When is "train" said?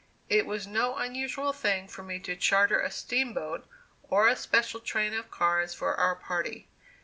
4.79-5.13